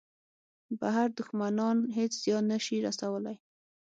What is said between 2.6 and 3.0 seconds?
شي